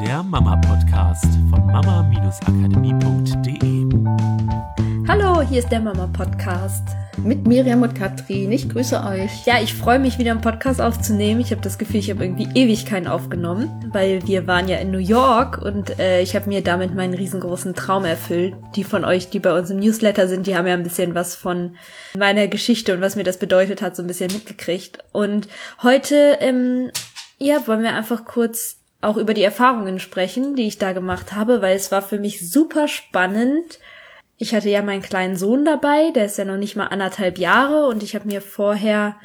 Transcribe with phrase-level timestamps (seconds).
[0.00, 3.86] der Mama-Podcast von mama-akademie.de.
[5.08, 6.82] Hallo, hier ist der Mama-Podcast.
[7.16, 8.52] Mit Miriam und Katrin.
[8.52, 9.46] Ich grüße euch.
[9.46, 11.40] Ja, ich freue mich wieder einen Podcast aufzunehmen.
[11.40, 14.90] Ich habe das Gefühl, ich habe irgendwie ewig keinen aufgenommen, weil wir waren ja in
[14.90, 18.54] New York und äh, ich habe mir damit meinen riesengroßen Traum erfüllt.
[18.74, 21.34] Die von euch, die bei uns im Newsletter sind, die haben ja ein bisschen was
[21.34, 21.74] von
[22.14, 24.98] meiner Geschichte und was mir das bedeutet hat, so ein bisschen mitgekriegt.
[25.12, 25.48] Und
[25.82, 26.90] heute, ähm,
[27.38, 31.62] ja, wollen wir einfach kurz auch über die Erfahrungen sprechen, die ich da gemacht habe,
[31.62, 33.78] weil es war für mich super spannend.
[34.38, 37.86] Ich hatte ja meinen kleinen Sohn dabei, der ist ja noch nicht mal anderthalb Jahre
[37.86, 39.16] und ich habe mir vorher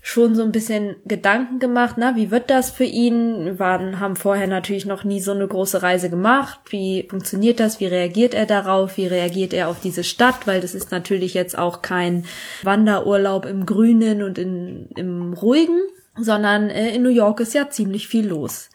[0.00, 3.58] schon so ein bisschen Gedanken gemacht, na, wie wird das für ihn?
[3.58, 6.60] Wir haben vorher natürlich noch nie so eine große Reise gemacht.
[6.70, 7.78] Wie funktioniert das?
[7.78, 8.96] Wie reagiert er darauf?
[8.96, 10.46] Wie reagiert er auf diese Stadt?
[10.46, 12.24] Weil das ist natürlich jetzt auch kein
[12.62, 15.80] Wanderurlaub im Grünen und in, im Ruhigen,
[16.22, 18.70] sondern äh, in New York ist ja ziemlich viel los.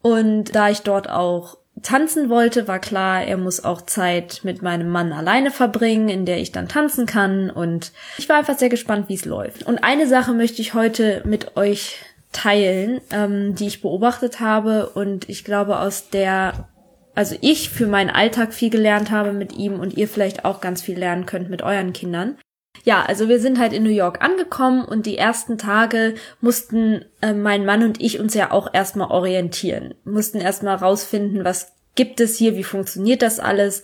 [0.00, 4.88] Und da ich dort auch tanzen wollte, war klar, er muss auch Zeit mit meinem
[4.88, 7.50] Mann alleine verbringen, in der ich dann tanzen kann.
[7.50, 9.64] Und ich war einfach sehr gespannt, wie es läuft.
[9.64, 11.98] Und eine Sache möchte ich heute mit euch
[12.32, 16.68] teilen, ähm, die ich beobachtet habe und ich glaube aus der,
[17.14, 20.82] also ich für meinen Alltag viel gelernt habe mit ihm und ihr vielleicht auch ganz
[20.82, 22.36] viel lernen könnt mit euren Kindern.
[22.84, 27.32] Ja, also wir sind halt in New York angekommen und die ersten Tage mussten äh,
[27.32, 32.36] mein Mann und ich uns ja auch erstmal orientieren, mussten erstmal rausfinden, was gibt es
[32.36, 33.82] hier, wie funktioniert das alles.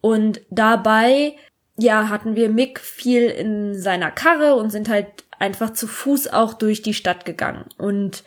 [0.00, 1.34] Und dabei
[1.76, 5.06] ja, hatten wir Mick viel in seiner Karre und sind halt
[5.38, 7.64] einfach zu Fuß auch durch die Stadt gegangen.
[7.78, 8.24] Und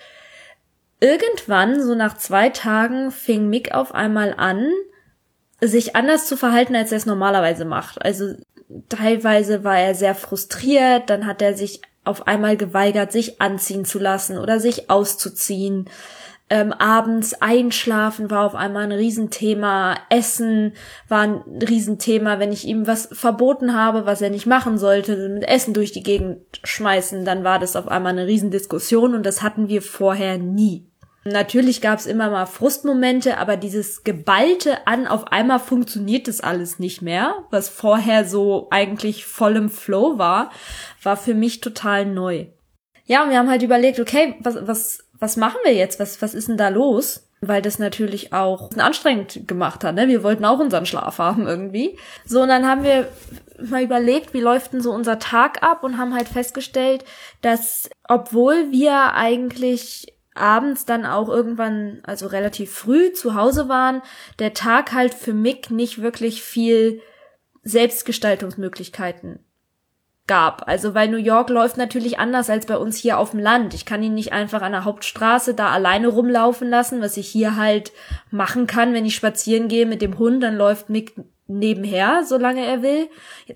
[0.99, 4.71] irgendwann, so nach zwei Tagen, fing Mick auf einmal an,
[5.61, 8.03] sich anders zu verhalten, als er es normalerweise macht.
[8.03, 8.35] Also
[8.89, 13.99] teilweise war er sehr frustriert, dann hat er sich auf einmal geweigert, sich anziehen zu
[13.99, 15.89] lassen oder sich auszuziehen.
[16.47, 20.73] Ähm, abends einschlafen war auf einmal ein Riesenthema, Essen
[21.07, 25.47] war ein Riesenthema, wenn ich ihm was verboten habe, was er nicht machen sollte, mit
[25.47, 29.69] Essen durch die Gegend schmeißen, dann war das auf einmal eine Riesendiskussion und das hatten
[29.69, 30.85] wir vorher nie.
[31.27, 36.77] Natürlich gab es immer mal Frustmomente, aber dieses Geballte an, auf einmal funktioniert das alles
[36.77, 40.51] nicht mehr, was vorher so eigentlich voll im Flow war,
[41.01, 42.45] war für mich total neu.
[43.05, 45.99] Ja, und wir haben halt überlegt, okay, was, was, was machen wir jetzt?
[45.99, 47.27] Was, was ist denn da los?
[47.41, 50.07] Weil das natürlich auch anstrengend gemacht hat, ne?
[50.07, 51.97] Wir wollten auch unseren Schlaf haben irgendwie.
[52.25, 53.07] So, und dann haben wir
[53.63, 57.03] mal überlegt, wie läuft denn so unser Tag ab und haben halt festgestellt,
[57.41, 64.01] dass obwohl wir eigentlich abends dann auch irgendwann, also relativ früh zu Hause waren,
[64.39, 67.01] der Tag halt für Mick nicht wirklich viel
[67.63, 69.39] Selbstgestaltungsmöglichkeiten
[70.27, 70.67] gab.
[70.67, 73.73] Also weil New York läuft natürlich anders als bei uns hier auf dem Land.
[73.73, 77.55] Ich kann ihn nicht einfach an der Hauptstraße da alleine rumlaufen lassen, was ich hier
[77.55, 77.91] halt
[78.31, 81.13] machen kann, wenn ich spazieren gehe mit dem Hund, dann läuft Mick
[81.47, 83.07] nebenher, solange er will.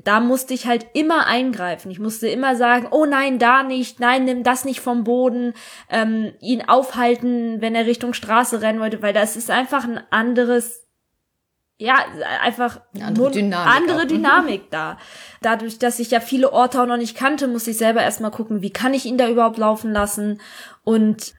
[0.03, 1.91] Da musste ich halt immer eingreifen.
[1.91, 5.53] Ich musste immer sagen, oh nein, da nicht, nein, nimm das nicht vom Boden,
[5.89, 10.85] ähm, ihn aufhalten, wenn er Richtung Straße rennen wollte, weil das ist einfach ein anderes,
[11.77, 11.95] ja,
[12.43, 14.97] einfach eine andere Dynamik, andere Dynamik da.
[15.41, 18.61] Dadurch, dass ich ja viele Orte auch noch nicht kannte, musste ich selber erstmal gucken,
[18.61, 20.41] wie kann ich ihn da überhaupt laufen lassen
[20.83, 21.33] und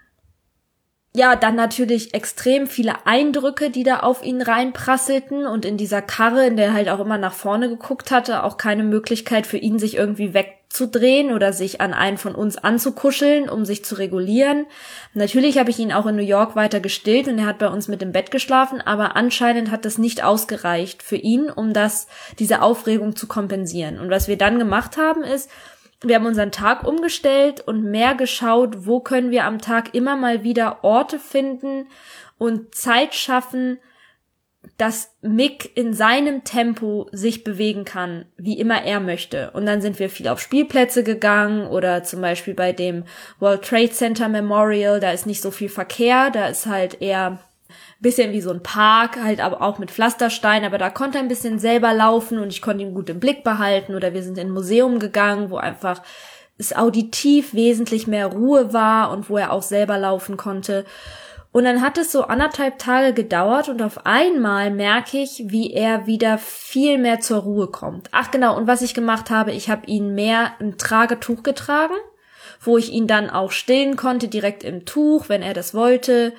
[1.13, 6.47] ja, dann natürlich extrem viele Eindrücke, die da auf ihn reinprasselten und in dieser Karre,
[6.47, 9.81] in der er halt auch immer nach vorne geguckt hatte, auch keine Möglichkeit für ihn,
[9.81, 14.67] sich irgendwie wegzudrehen oder sich an einen von uns anzukuscheln, um sich zu regulieren.
[15.13, 17.89] Natürlich habe ich ihn auch in New York weiter gestillt und er hat bei uns
[17.89, 22.07] mit im Bett geschlafen, aber anscheinend hat das nicht ausgereicht für ihn, um das,
[22.39, 23.99] diese Aufregung zu kompensieren.
[23.99, 25.51] Und was wir dann gemacht haben, ist,
[26.03, 30.43] wir haben unseren Tag umgestellt und mehr geschaut, wo können wir am Tag immer mal
[30.43, 31.89] wieder Orte finden
[32.39, 33.79] und Zeit schaffen,
[34.77, 39.51] dass Mick in seinem Tempo sich bewegen kann, wie immer er möchte.
[39.51, 43.05] Und dann sind wir viel auf Spielplätze gegangen oder zum Beispiel bei dem
[43.39, 47.39] World Trade Center Memorial, da ist nicht so viel Verkehr, da ist halt eher
[48.01, 51.29] bisschen wie so ein Park, halt aber auch mit Pflasterstein, aber da konnte er ein
[51.29, 54.49] bisschen selber laufen und ich konnte ihn gut im Blick behalten oder wir sind in
[54.49, 56.03] ein Museum gegangen, wo einfach
[56.59, 60.85] es auditiv wesentlich mehr Ruhe war und wo er auch selber laufen konnte.
[61.53, 66.07] Und dann hat es so anderthalb Tage gedauert und auf einmal merke ich, wie er
[66.07, 68.09] wieder viel mehr zur Ruhe kommt.
[68.13, 71.95] Ach genau, und was ich gemacht habe, ich habe ihn mehr im Tragetuch getragen,
[72.61, 76.35] wo ich ihn dann auch stillen konnte, direkt im Tuch, wenn er das wollte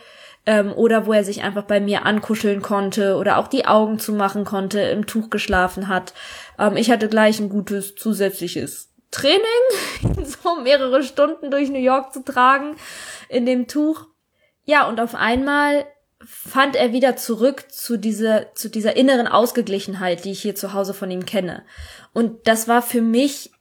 [0.45, 4.45] ähm, oder wo er sich einfach bei mir ankuscheln konnte oder auch die Augen zumachen
[4.45, 6.13] konnte, im Tuch geschlafen hat.
[6.57, 9.41] Ähm, ich hatte gleich ein gutes zusätzliches Training,
[10.23, 12.75] so mehrere Stunden durch New York zu tragen
[13.29, 14.07] in dem Tuch.
[14.63, 15.85] Ja, und auf einmal
[16.23, 20.93] fand er wieder zurück zu dieser, zu dieser inneren Ausgeglichenheit, die ich hier zu Hause
[20.93, 21.63] von ihm kenne.
[22.13, 23.51] Und das war für mich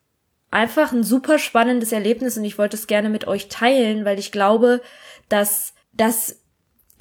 [0.50, 4.32] einfach ein super spannendes Erlebnis und ich wollte es gerne mit euch teilen, weil ich
[4.32, 4.82] glaube,
[5.28, 6.39] dass das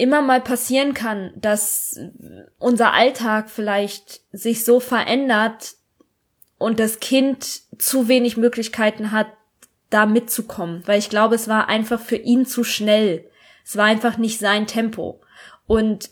[0.00, 2.00] immer mal passieren kann, dass
[2.58, 5.74] unser Alltag vielleicht sich so verändert
[6.58, 9.26] und das Kind zu wenig Möglichkeiten hat,
[9.90, 13.28] da mitzukommen, weil ich glaube, es war einfach für ihn zu schnell.
[13.64, 15.20] Es war einfach nicht sein Tempo.
[15.66, 16.10] Und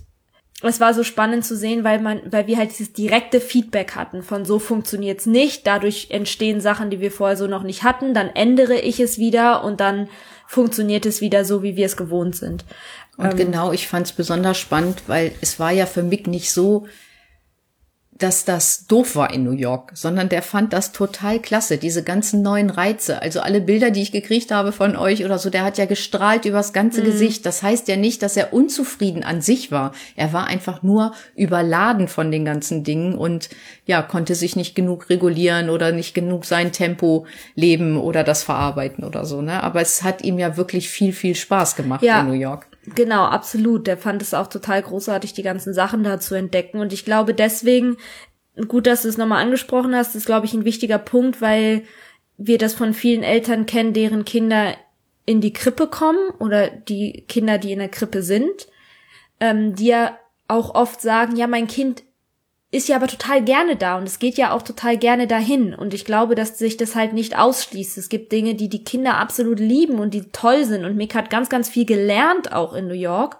[0.63, 4.23] es war so spannend zu sehen, weil man, weil wir halt dieses direkte Feedback hatten
[4.23, 8.29] von so funktioniert's nicht, dadurch entstehen Sachen, die wir vorher so noch nicht hatten, dann
[8.29, 10.09] ändere ich es wieder und dann
[10.47, 12.65] funktioniert es wieder so, wie wir es gewohnt sind.
[13.17, 16.53] Und ähm, genau, ich fand es besonders spannend, weil es war ja für Mick nicht
[16.53, 16.89] so,
[18.19, 22.43] dass das doof war in New York, sondern der fand das total klasse, diese ganzen
[22.43, 23.23] neuen Reize.
[23.23, 26.45] Also alle Bilder, die ich gekriegt habe von euch oder so, der hat ja gestrahlt
[26.45, 27.07] übers ganze mhm.
[27.07, 27.47] Gesicht.
[27.47, 29.93] Das heißt ja nicht, dass er unzufrieden an sich war.
[30.17, 33.51] Er war einfach nur überladen von den ganzen Dingen und
[33.87, 39.05] ja, konnte sich nicht genug regulieren oder nicht genug sein Tempo leben oder das verarbeiten
[39.05, 39.63] oder so, ne?
[39.63, 42.21] Aber es hat ihm ja wirklich viel, viel Spaß gemacht ja.
[42.21, 42.68] in New York.
[42.95, 43.87] Genau, absolut.
[43.87, 46.81] Der fand es auch total großartig, die ganzen Sachen da zu entdecken.
[46.81, 47.97] Und ich glaube deswegen,
[48.69, 51.83] gut, dass du es nochmal angesprochen hast, ist, glaube ich, ein wichtiger Punkt, weil
[52.37, 54.75] wir das von vielen Eltern kennen, deren Kinder
[55.27, 58.69] in die Krippe kommen oder die Kinder, die in der Krippe sind,
[59.41, 62.05] ähm, die ja auch oft sagen, ja, mein Kind
[62.71, 65.75] ist ja aber total gerne da und es geht ja auch total gerne dahin.
[65.75, 67.97] Und ich glaube, dass sich das halt nicht ausschließt.
[67.97, 70.85] Es gibt Dinge, die die Kinder absolut lieben und die toll sind.
[70.85, 73.39] Und Mick hat ganz, ganz viel gelernt auch in New York.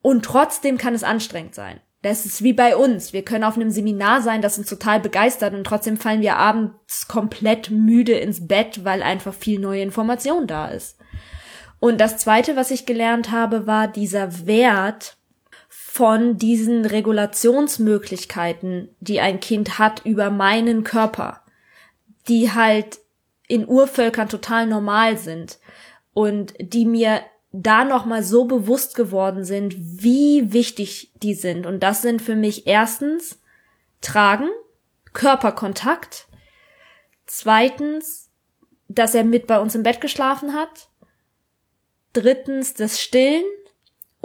[0.00, 1.80] Und trotzdem kann es anstrengend sein.
[2.02, 3.12] Das ist wie bei uns.
[3.12, 7.08] Wir können auf einem Seminar sein, das uns total begeistert und trotzdem fallen wir abends
[7.08, 10.98] komplett müde ins Bett, weil einfach viel neue Information da ist.
[11.80, 15.16] Und das zweite, was ich gelernt habe, war dieser Wert,
[15.96, 21.40] von diesen Regulationsmöglichkeiten, die ein Kind hat über meinen Körper,
[22.28, 22.98] die halt
[23.48, 25.58] in Urvölkern total normal sind
[26.12, 31.64] und die mir da nochmal so bewusst geworden sind, wie wichtig die sind.
[31.64, 33.40] Und das sind für mich erstens
[34.02, 34.50] Tragen,
[35.14, 36.26] Körperkontakt,
[37.24, 38.28] zweitens,
[38.88, 40.90] dass er mit bei uns im Bett geschlafen hat,
[42.12, 43.44] drittens das Stillen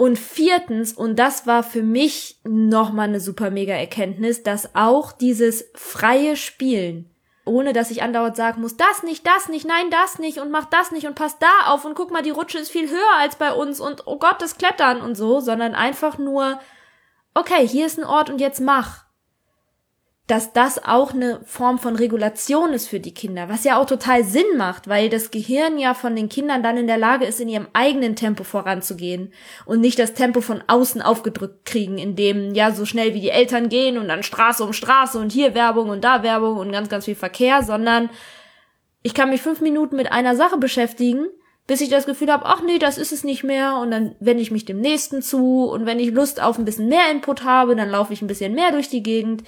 [0.02, 5.70] und viertens, und das war für mich nochmal eine super mega Erkenntnis, dass auch dieses
[5.76, 7.08] freie Spielen,
[7.44, 10.64] ohne dass ich andauernd sagen muss, das nicht, das nicht, nein, das nicht und mach
[10.64, 13.36] das nicht und pass da auf und guck mal, die Rutsche ist viel höher als
[13.36, 16.58] bei uns und oh Gott, das Klettern und so, sondern einfach nur,
[17.34, 19.04] okay, hier ist ein Ort und jetzt mach
[20.28, 24.22] dass das auch eine Form von Regulation ist für die Kinder, was ja auch total
[24.22, 27.48] Sinn macht, weil das Gehirn ja von den Kindern dann in der Lage ist, in
[27.48, 29.32] ihrem eigenen Tempo voranzugehen
[29.66, 33.30] und nicht das Tempo von außen aufgedrückt kriegen, in dem ja so schnell wie die
[33.30, 36.88] Eltern gehen und dann Straße um Straße und hier Werbung und da Werbung und ganz,
[36.88, 38.08] ganz viel Verkehr, sondern
[39.02, 41.26] ich kann mich fünf Minuten mit einer Sache beschäftigen,
[41.66, 44.42] bis ich das Gefühl habe, ach nee, das ist es nicht mehr und dann wende
[44.42, 47.74] ich mich dem nächsten zu und wenn ich Lust auf ein bisschen mehr Input habe,
[47.74, 49.42] dann laufe ich ein bisschen mehr durch die Gegend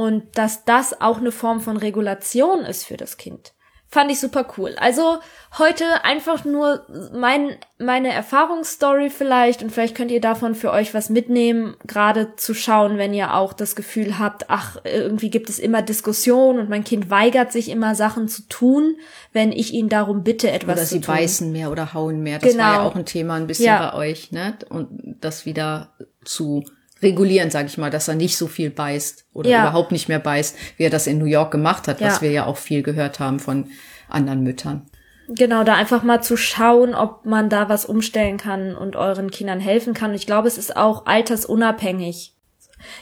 [0.00, 3.52] und dass das auch eine Form von Regulation ist für das Kind.
[3.86, 4.74] Fand ich super cool.
[4.80, 5.18] Also
[5.58, 11.10] heute einfach nur mein, meine Erfahrungsstory vielleicht und vielleicht könnt ihr davon für euch was
[11.10, 15.82] mitnehmen, gerade zu schauen, wenn ihr auch das Gefühl habt, ach, irgendwie gibt es immer
[15.82, 18.96] Diskussionen und mein Kind weigert sich immer Sachen zu tun,
[19.34, 21.04] wenn ich ihn darum bitte, etwas oder zu tun.
[21.04, 22.38] Oder sie beißen mehr oder hauen mehr.
[22.38, 22.64] Das genau.
[22.64, 23.90] war ja auch ein Thema ein bisschen ja.
[23.90, 24.56] bei euch, ne?
[24.70, 25.90] Und das wieder
[26.24, 26.64] zu
[27.02, 29.62] regulieren, sage ich mal, dass er nicht so viel beißt oder ja.
[29.62, 32.08] überhaupt nicht mehr beißt, wie er das in New York gemacht hat, ja.
[32.08, 33.70] was wir ja auch viel gehört haben von
[34.08, 34.86] anderen Müttern.
[35.28, 39.60] Genau, da einfach mal zu schauen, ob man da was umstellen kann und euren Kindern
[39.60, 40.12] helfen kann.
[40.12, 42.34] ich glaube, es ist auch altersunabhängig.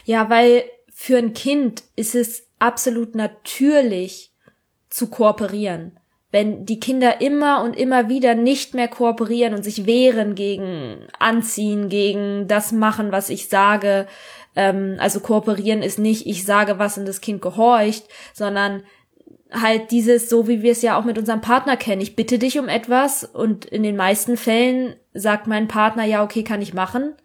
[0.05, 0.63] Ja, weil
[0.93, 4.31] für ein Kind ist es absolut natürlich
[4.89, 5.99] zu kooperieren
[6.31, 11.89] wenn die Kinder immer und immer wieder nicht mehr kooperieren und sich wehren gegen Anziehen,
[11.89, 14.05] gegen das machen, was ich sage.
[14.55, 18.83] Ähm, also kooperieren ist nicht, ich sage was und das Kind gehorcht, sondern
[19.51, 22.01] halt dieses, so wie wir es ja auch mit unserem Partner kennen.
[22.01, 26.43] Ich bitte dich um etwas und in den meisten Fällen sagt mein Partner, ja, okay,
[26.43, 27.15] kann ich machen.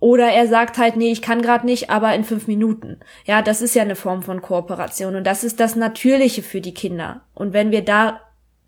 [0.00, 2.98] Oder er sagt halt, nee, ich kann gerade nicht, aber in fünf Minuten.
[3.24, 6.74] Ja, das ist ja eine Form von Kooperation und das ist das Natürliche für die
[6.74, 7.20] Kinder.
[7.34, 8.20] Und wenn wir da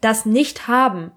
[0.05, 1.11] das nicht haben,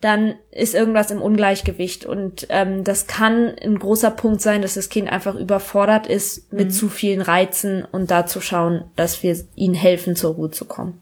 [0.00, 2.04] dann ist irgendwas im Ungleichgewicht.
[2.04, 6.68] Und ähm, das kann ein großer Punkt sein, dass das Kind einfach überfordert ist mit
[6.68, 6.70] mhm.
[6.72, 11.00] zu vielen Reizen und da zu schauen, dass wir ihnen helfen, zur Ruhe zu kommen.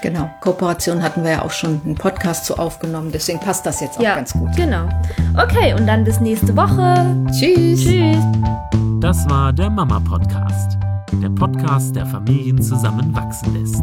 [0.00, 0.30] Genau.
[0.42, 4.02] Kooperation hatten wir ja auch schon einen Podcast zu aufgenommen, deswegen passt das jetzt auch
[4.02, 4.54] ja, ganz gut.
[4.54, 4.88] Genau.
[5.36, 7.04] Okay, und dann bis nächste Woche.
[7.32, 7.82] Tschüss.
[7.82, 8.24] Tschüss.
[9.00, 10.78] Das war der Mama Podcast.
[11.20, 13.82] Der Podcast, der Familien zusammenwachsen lässt.